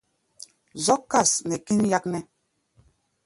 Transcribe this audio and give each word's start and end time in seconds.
Zɔ́k 0.85 1.01
kâs 1.11 1.31
nɛ 1.47 1.55
kín 1.65 1.79
yáknɛ́. 1.91 2.21